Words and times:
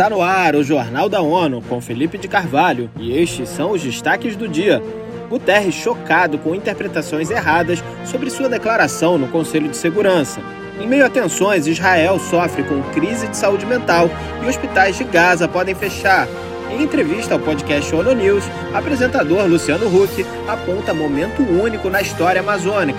Está 0.00 0.08
no 0.08 0.22
ar 0.22 0.56
o 0.56 0.64
Jornal 0.64 1.10
da 1.10 1.20
ONU 1.20 1.60
com 1.68 1.78
Felipe 1.78 2.16
de 2.16 2.26
Carvalho 2.26 2.90
e 2.96 3.14
estes 3.18 3.50
são 3.50 3.72
os 3.72 3.82
destaques 3.82 4.34
do 4.34 4.48
dia. 4.48 4.82
Guterres 5.28 5.74
chocado 5.74 6.38
com 6.38 6.54
interpretações 6.54 7.30
erradas 7.30 7.84
sobre 8.06 8.30
sua 8.30 8.48
declaração 8.48 9.18
no 9.18 9.28
Conselho 9.28 9.68
de 9.68 9.76
Segurança. 9.76 10.40
Em 10.80 10.86
meio 10.86 11.04
a 11.04 11.10
tensões, 11.10 11.66
Israel 11.66 12.18
sofre 12.18 12.62
com 12.62 12.80
crise 12.94 13.28
de 13.28 13.36
saúde 13.36 13.66
mental 13.66 14.08
e 14.42 14.48
hospitais 14.48 14.96
de 14.96 15.04
Gaza 15.04 15.46
podem 15.46 15.74
fechar. 15.74 16.26
Em 16.70 16.82
entrevista 16.82 17.34
ao 17.34 17.40
podcast 17.40 17.94
ONU 17.94 18.14
News, 18.14 18.44
apresentador 18.72 19.44
Luciano 19.46 19.86
Huck 19.86 20.24
aponta 20.48 20.94
momento 20.94 21.42
único 21.42 21.90
na 21.90 22.00
história 22.00 22.40
amazônica. 22.40 22.98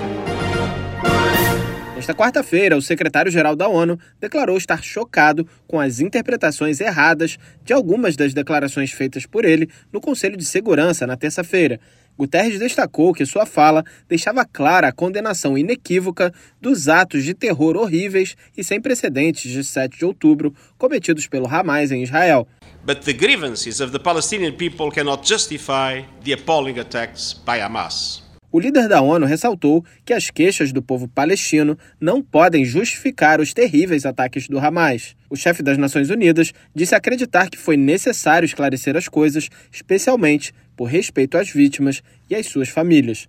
Nesta 2.02 2.16
quarta-feira, 2.16 2.76
o 2.76 2.82
secretário-geral 2.82 3.56
da 3.56 3.68
ONU 3.68 3.96
declarou 4.20 4.58
estar 4.58 4.82
chocado 4.82 5.48
com 5.68 5.80
as 5.80 6.00
interpretações 6.00 6.82
erradas 6.82 7.38
de 7.64 7.74
algumas 7.74 8.16
das 8.16 8.34
declarações 8.34 8.92
feitas 8.92 9.28
por 9.28 9.46
ele 9.46 9.70
no 9.94 10.02
Conselho 10.02 10.36
de 10.36 10.44
Segurança 10.44 11.06
na 11.06 11.16
terça-feira. 11.16 11.80
Guterres 12.18 12.58
destacou 12.58 13.14
que 13.14 13.24
sua 13.24 13.46
fala 13.46 13.86
deixava 14.10 14.44
clara 14.44 14.88
a 14.88 14.92
condenação 14.92 15.56
inequívoca 15.56 16.34
dos 16.60 16.88
atos 16.88 17.24
de 17.24 17.36
terror 17.36 17.78
horríveis 17.78 18.36
e 18.58 18.64
sem 18.64 18.82
precedentes 18.82 19.52
de 19.52 19.64
7 19.64 20.00
de 20.00 20.04
outubro 20.04 20.56
cometidos 20.80 21.28
pelo 21.28 21.48
Hamas 21.48 21.92
em 21.92 22.02
Israel. 22.02 22.48
But 22.84 23.02
the 23.02 23.14
grievances 23.14 23.80
of 23.80 23.92
the 23.92 24.00
Palestinian 24.00 24.54
people 24.54 24.90
cannot 24.90 25.24
justify 25.24 26.02
the 26.24 26.34
appalling 26.34 26.80
attacks 26.80 27.40
by 27.46 27.62
Hamas. 27.62 28.31
O 28.52 28.60
líder 28.60 28.90
da 28.90 29.02
ONU 29.02 29.26
ressaltou 29.26 29.86
que 30.04 30.14
as 30.14 30.30
queixas 30.30 30.74
do 30.74 30.82
povo 30.82 31.08
palestino 31.08 31.78
não 32.00 32.22
podem 32.22 32.66
justificar 32.66 33.40
os 33.40 33.54
terríveis 33.54 34.06
ataques 34.06 34.50
do 34.50 34.60
Hamas. 34.60 35.16
O 35.30 35.38
chefe 35.38 35.64
das 35.64 35.78
Nações 35.78 36.10
Unidas 36.10 36.52
disse 36.76 36.94
acreditar 36.94 37.50
que 37.50 37.58
foi 37.58 37.78
necessário 37.78 38.46
esclarecer 38.46 38.98
as 38.98 39.08
coisas, 39.08 39.50
especialmente 39.72 40.54
por 40.76 40.86
respeito 40.86 41.38
às 41.38 41.50
vítimas 41.50 42.04
e 42.30 42.36
às 42.36 42.48
suas 42.48 42.68
famílias. 42.68 43.28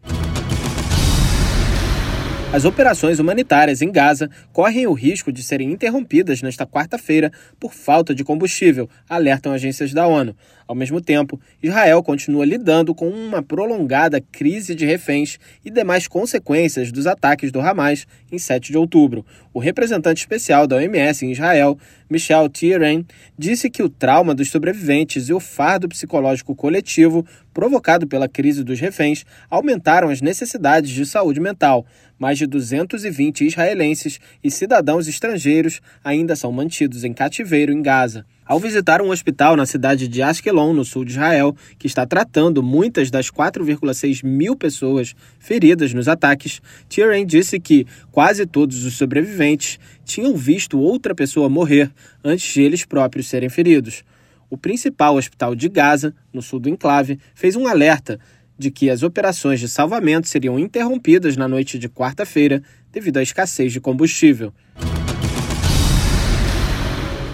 As 2.53 2.67
operações 2.67 3.19
humanitárias 3.19 3.81
em 3.81 3.91
Gaza 3.91 4.28
correm 4.53 4.86
o 4.86 4.92
risco 4.92 5.33
de 5.33 5.42
serem 5.42 5.72
interrompidas 5.72 6.42
nesta 6.42 6.67
quarta-feira 6.67 7.33
por 7.58 7.72
falta 7.72 8.14
de 8.14 8.22
combustível, 8.22 8.91
alertam 9.08 9.55
agências 9.55 9.95
da 9.95 10.06
ONU. 10.06 10.36
Ao 10.69 10.75
mesmo 10.75 11.00
tempo, 11.00 11.41
Israel 11.62 12.03
continua 12.03 12.45
lidando 12.45 12.95
com 12.95 13.08
uma 13.08 13.42
prolongada 13.42 14.20
crise 14.20 14.75
de 14.75 14.84
reféns 14.84 15.39
e 15.64 15.70
demais 15.70 16.06
consequências 16.06 16.92
dos 16.92 17.06
ataques 17.06 17.50
do 17.50 17.58
Hamas 17.58 18.06
em 18.30 18.39
7 18.39 18.70
de 18.70 18.77
outubro. 18.77 19.25
O 19.55 19.58
representante 19.58 20.20
especial 20.20 20.67
da 20.67 20.77
OMS 20.77 21.25
em 21.25 21.33
Israel, 21.33 21.78
Michel 22.08 22.50
Thieren, 22.50 23.06
disse 23.39 23.70
que 23.70 23.83
o 23.83 23.89
trauma 23.89 24.34
dos 24.34 24.50
sobreviventes 24.50 25.30
e 25.30 25.33
o 25.33 25.41
fardo 25.41 25.89
psicológico 25.89 26.55
coletivo 26.55 27.27
provocado 27.53 28.06
pela 28.06 28.28
crise 28.28 28.64
dos 28.64 28.81
reféns 28.81 29.25
aumentaram 29.50 30.08
as 30.08 30.20
necessidades 30.20 30.91
de 30.91 31.05
saúde 31.06 31.41
mental. 31.41 31.86
Mais 32.19 32.39
de 32.39 32.47
220 32.47 33.47
israelenses 33.47 34.20
e 34.42 34.50
cidadãos 34.50 35.08
estrangeiros 35.08 35.80
ainda 36.05 36.36
são 36.36 36.53
mantidos 36.53 37.05
em 37.05 37.12
cativeiro 37.12 37.73
em 37.73 37.83
Gaza. 37.83 38.25
Ao 38.45 38.58
visitar 38.58 39.00
um 39.00 39.11
hospital 39.11 39.56
na 39.56 39.64
cidade 39.64 40.06
de 40.06 40.20
Ashkelon, 40.20 40.73
no 40.73 40.84
sul 40.84 41.05
de 41.05 41.12
Israel, 41.12 41.56
que 41.78 41.86
está 41.86 42.05
tratando 42.05 42.62
muitas 42.62 43.11
das 43.11 43.30
4,6 43.30 44.25
mil 44.25 44.55
pessoas 44.55 45.14
feridas 45.39 45.95
nos 45.95 46.06
ataques, 46.06 46.61
Tieren 46.89 47.25
disse 47.25 47.58
que 47.58 47.86
quase 48.11 48.45
todos 48.45 48.84
os 48.84 48.95
sobreviventes 48.95 49.78
tinham 50.05 50.36
visto 50.36 50.78
outra 50.78 51.14
pessoa 51.14 51.48
morrer 51.48 51.91
antes 52.23 52.53
de 52.53 52.62
eles 52.62 52.84
próprios 52.84 53.28
serem 53.28 53.48
feridos. 53.48 54.05
O 54.53 54.58
principal 54.58 55.17
hospital 55.17 55.55
de 55.55 55.67
Gaza, 55.67 56.14
no 56.30 56.42
sul 56.42 56.61
do 56.61 56.68
enclave, 56.68 57.18
fez 57.35 57.57
um 57.57 57.67
alerta 57.67 58.20
de 58.58 58.70
que 58.70 58.90
as 58.90 59.02
operações 59.02 59.58
de 59.58 59.67
salvamento 59.67 60.29
seriam 60.29 60.58
interrompidas 60.58 61.39
na 61.39 61.48
noite 61.48 61.79
de 61.79 61.89
quarta-feira 61.89 62.62
devido 62.92 63.17
à 63.17 63.23
escassez 63.23 63.73
de 63.73 63.80
combustível. 63.80 64.52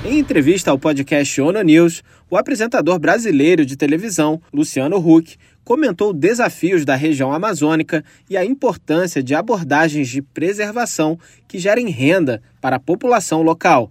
Em 0.05 0.21
entrevista 0.21 0.71
ao 0.71 0.79
podcast 0.79 1.41
ONU 1.41 1.61
News, 1.61 2.05
o 2.31 2.37
apresentador 2.37 3.01
brasileiro 3.01 3.67
de 3.67 3.77
televisão, 3.77 4.41
Luciano 4.53 4.97
Huck, 4.97 5.37
comentou 5.65 6.13
desafios 6.13 6.85
da 6.85 6.95
região 6.95 7.33
amazônica 7.33 8.05
e 8.31 8.37
a 8.37 8.45
importância 8.45 9.21
de 9.21 9.35
abordagens 9.35 10.09
de 10.09 10.23
preservação 10.23 11.19
que 11.49 11.59
gerem 11.59 11.89
renda 11.89 12.41
para 12.61 12.77
a 12.77 12.81
população 12.81 13.43
local. 13.43 13.91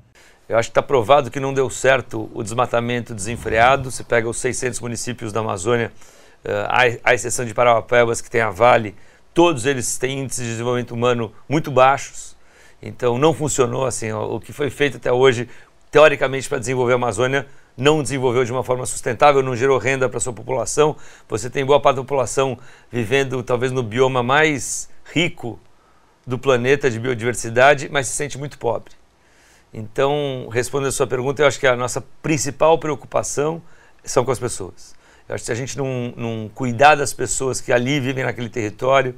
Eu 0.49 0.57
acho 0.57 0.69
que 0.69 0.71
está 0.71 0.81
provado 0.81 1.29
que 1.29 1.39
não 1.41 1.53
deu 1.53 1.69
certo 1.69 2.29
o 2.33 2.41
desmatamento 2.41 3.13
desenfreado. 3.13 3.91
Você 3.91 4.03
pega 4.03 4.29
os 4.29 4.37
600 4.37 4.79
municípios 4.79 5.33
da 5.33 5.41
Amazônia, 5.41 5.91
à 7.03 7.13
exceção 7.13 7.45
de 7.45 7.53
Parauapebas, 7.53 8.21
que 8.21 8.29
tem 8.29 8.39
a 8.39 8.49
Vale, 8.49 8.95
todos 9.33 9.65
eles 9.65 9.97
têm 9.97 10.19
índices 10.19 10.45
de 10.45 10.51
desenvolvimento 10.51 10.91
humano 10.91 11.33
muito 11.49 11.69
baixos. 11.69 12.35
Então 12.81 13.17
não 13.17 13.33
funcionou 13.33 13.85
assim. 13.85 14.11
O 14.11 14.39
que 14.39 14.53
foi 14.53 14.69
feito 14.69 14.97
até 14.97 15.11
hoje, 15.11 15.49
teoricamente, 15.91 16.47
para 16.47 16.59
desenvolver 16.59 16.93
a 16.93 16.95
Amazônia, 16.95 17.45
não 17.75 18.01
desenvolveu 18.01 18.45
de 18.45 18.51
uma 18.51 18.63
forma 18.63 18.85
sustentável, 18.85 19.43
não 19.43 19.55
gerou 19.55 19.77
renda 19.77 20.07
para 20.07 20.19
sua 20.19 20.31
população. 20.31 20.95
Você 21.27 21.49
tem 21.49 21.65
boa 21.65 21.81
parte 21.81 21.97
da 21.97 22.03
população 22.03 22.57
vivendo 22.89 23.43
talvez 23.43 23.71
no 23.73 23.83
bioma 23.83 24.23
mais 24.23 24.89
rico 25.13 25.59
do 26.25 26.39
planeta 26.39 26.89
de 26.89 26.99
biodiversidade, 26.99 27.89
mas 27.91 28.07
se 28.07 28.13
sente 28.13 28.37
muito 28.37 28.57
pobre. 28.57 28.93
Então, 29.73 30.47
respondendo 30.51 30.89
a 30.89 30.91
sua 30.91 31.07
pergunta, 31.07 31.41
eu 31.41 31.47
acho 31.47 31.59
que 31.59 31.67
a 31.67 31.75
nossa 31.75 32.01
principal 32.21 32.77
preocupação 32.77 33.61
são 34.03 34.23
com 34.23 34.31
as 34.31 34.39
pessoas. 34.39 34.95
Eu 35.27 35.35
acho 35.35 35.41
que 35.41 35.45
se 35.45 35.51
a 35.51 35.55
gente 35.55 35.77
não, 35.77 36.13
não 36.15 36.49
cuidar 36.53 36.95
das 36.95 37.13
pessoas 37.13 37.59
que 37.59 37.71
ali 37.71 37.99
vivem 37.99 38.23
naquele 38.23 38.49
território, 38.49 39.13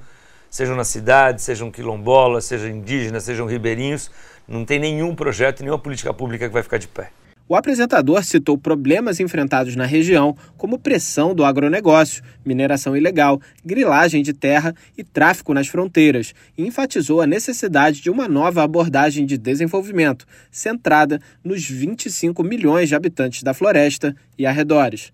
sejam 0.49 0.75
na 0.75 0.83
cidade, 0.83 1.41
sejam 1.41 1.69
quilombolas, 1.69 2.45
sejam 2.45 2.69
indígenas, 2.69 3.23
sejam 3.23 3.45
ribeirinhos, 3.45 4.09
não 4.47 4.65
tem 4.65 4.79
nenhum 4.79 5.15
projeto, 5.15 5.61
nenhuma 5.61 5.77
política 5.77 6.11
pública 6.13 6.47
que 6.47 6.53
vai 6.53 6.63
ficar 6.63 6.77
de 6.77 6.87
pé. 6.87 7.11
O 7.51 7.55
apresentador 7.55 8.23
citou 8.23 8.59
problemas 8.59 9.19
enfrentados 9.19 9.75
na 9.75 9.83
região, 9.83 10.37
como 10.55 10.77
pressão 10.77 11.33
do 11.33 11.43
agronegócio, 11.43 12.21
mineração 12.45 12.95
ilegal, 12.95 13.41
grilagem 13.65 14.21
de 14.21 14.33
terra 14.33 14.75
e 14.95 15.03
tráfico 15.03 15.51
nas 15.51 15.67
fronteiras, 15.67 16.35
e 16.55 16.67
enfatizou 16.67 17.21
a 17.21 17.25
necessidade 17.25 18.01
de 18.01 18.11
uma 18.11 18.27
nova 18.27 18.61
abordagem 18.61 19.25
de 19.25 19.35
desenvolvimento, 19.35 20.27
centrada 20.51 21.19
nos 21.43 21.67
25 21.67 22.43
milhões 22.43 22.87
de 22.87 22.93
habitantes 22.93 23.41
da 23.41 23.51
floresta 23.51 24.15
e 24.37 24.45
arredores. 24.45 25.11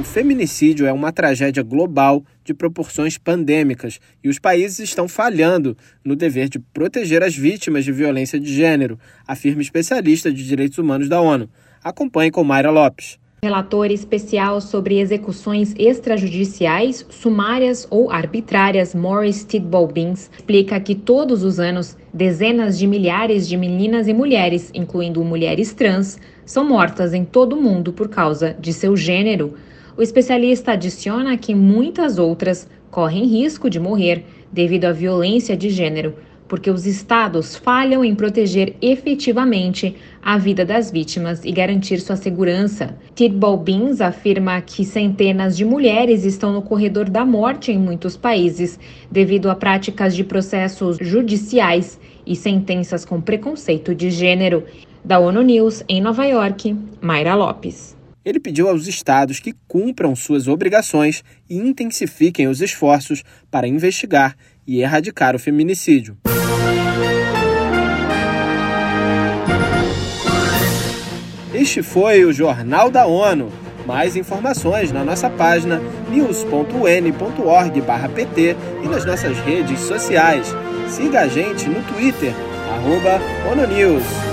O 0.00 0.02
feminicídio 0.02 0.86
é 0.86 0.92
uma 0.94 1.12
tragédia 1.12 1.62
global 1.62 2.24
de 2.42 2.54
proporções 2.54 3.18
pandêmicas 3.18 4.00
e 4.24 4.30
os 4.30 4.38
países 4.38 4.78
estão 4.78 5.06
falhando 5.06 5.76
no 6.02 6.16
dever 6.16 6.48
de 6.48 6.58
proteger 6.58 7.22
as 7.22 7.36
vítimas 7.36 7.84
de 7.84 7.92
violência 7.92 8.40
de 8.40 8.50
gênero, 8.50 8.98
afirma 9.26 9.60
especialista 9.60 10.32
de 10.32 10.42
direitos 10.42 10.78
humanos 10.78 11.06
da 11.06 11.20
ONU. 11.20 11.50
Acompanhe 11.84 12.30
com 12.30 12.42
Mayra 12.42 12.70
Lopes. 12.70 13.18
Relator 13.42 13.90
especial 13.90 14.62
sobre 14.62 14.98
execuções 14.98 15.74
extrajudiciais, 15.78 17.04
sumárias 17.10 17.86
ou 17.90 18.10
arbitrárias, 18.10 18.94
Morris 18.94 19.44
Tidball 19.44 19.92
explica 20.14 20.80
que 20.80 20.94
todos 20.94 21.42
os 21.44 21.60
anos 21.60 21.94
dezenas 22.12 22.78
de 22.78 22.86
milhares 22.86 23.46
de 23.46 23.54
meninas 23.54 24.08
e 24.08 24.14
mulheres, 24.14 24.70
incluindo 24.72 25.22
mulheres 25.22 25.74
trans, 25.74 26.18
são 26.46 26.66
mortas 26.66 27.12
em 27.12 27.22
todo 27.22 27.52
o 27.52 27.60
mundo 27.60 27.92
por 27.92 28.08
causa 28.08 28.56
de 28.58 28.72
seu 28.72 28.96
gênero. 28.96 29.54
O 29.96 30.02
especialista 30.02 30.72
adiciona 30.72 31.36
que 31.36 31.54
muitas 31.54 32.18
outras 32.18 32.68
correm 32.90 33.24
risco 33.26 33.68
de 33.68 33.80
morrer 33.80 34.24
devido 34.52 34.86
à 34.86 34.92
violência 34.92 35.56
de 35.56 35.70
gênero, 35.70 36.14
porque 36.48 36.70
os 36.70 36.84
estados 36.84 37.54
falham 37.54 38.04
em 38.04 38.12
proteger 38.14 38.74
efetivamente 38.82 39.94
a 40.20 40.36
vida 40.36 40.64
das 40.64 40.90
vítimas 40.90 41.44
e 41.44 41.52
garantir 41.52 42.00
sua 42.00 42.16
segurança. 42.16 42.96
Tidball 43.14 43.56
Beans 43.56 44.00
afirma 44.00 44.60
que 44.60 44.84
centenas 44.84 45.56
de 45.56 45.64
mulheres 45.64 46.24
estão 46.24 46.52
no 46.52 46.62
corredor 46.62 47.08
da 47.08 47.24
morte 47.24 47.70
em 47.70 47.78
muitos 47.78 48.16
países 48.16 48.80
devido 49.10 49.48
a 49.48 49.54
práticas 49.54 50.14
de 50.14 50.24
processos 50.24 50.98
judiciais 51.00 52.00
e 52.26 52.34
sentenças 52.34 53.04
com 53.04 53.20
preconceito 53.20 53.94
de 53.94 54.10
gênero. 54.10 54.64
Da 55.04 55.18
ONU 55.18 55.42
News, 55.42 55.84
em 55.88 56.00
Nova 56.00 56.26
York, 56.26 56.76
Mayra 57.00 57.34
Lopes. 57.34 57.99
Ele 58.24 58.38
pediu 58.38 58.68
aos 58.68 58.86
estados 58.86 59.40
que 59.40 59.52
cumpram 59.66 60.14
suas 60.14 60.46
obrigações 60.46 61.24
e 61.48 61.56
intensifiquem 61.56 62.46
os 62.48 62.60
esforços 62.60 63.24
para 63.50 63.66
investigar 63.66 64.36
e 64.66 64.82
erradicar 64.82 65.34
o 65.34 65.38
feminicídio. 65.38 66.18
Este 71.52 71.82
foi 71.82 72.24
o 72.24 72.32
Jornal 72.32 72.88
da 72.90 73.04
ONU. 73.06 73.50
Mais 73.86 74.16
informações 74.16 74.92
na 74.92 75.04
nossa 75.04 75.28
página 75.28 75.82
news.un.org/pt 76.08 78.56
e 78.84 78.88
nas 78.88 79.04
nossas 79.04 79.36
redes 79.38 79.80
sociais. 79.80 80.46
Siga 80.88 81.20
a 81.20 81.28
gente 81.28 81.68
no 81.68 81.82
Twitter, 81.82 82.32
ONUNews. 83.50 84.29